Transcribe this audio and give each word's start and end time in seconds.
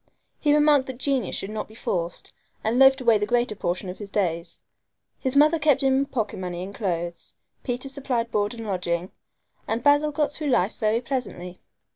He 0.39 0.51
remarked 0.51 0.87
that 0.87 0.97
genius 0.97 1.35
should 1.35 1.51
not 1.51 1.67
be 1.67 1.75
forced, 1.75 2.33
and 2.63 2.79
loafed 2.79 3.01
away 3.01 3.19
the 3.19 3.27
greater 3.27 3.55
portion 3.55 3.87
of 3.87 3.99
his 3.99 4.09
days. 4.09 4.59
His 5.19 5.35
mother 5.35 5.59
kept 5.59 5.83
him 5.83 5.95
in 5.95 6.05
pocket 6.07 6.39
money 6.39 6.63
and 6.63 6.73
clothes, 6.73 7.35
Peter 7.63 7.87
supplied 7.87 8.31
board 8.31 8.55
and 8.55 8.65
lodging, 8.65 9.11
and 9.67 9.83
Basil 9.83 10.11
got 10.11 10.31
through 10.31 10.47
life 10.49 10.75
very 10.77 11.01
pleasantly. 11.01 11.61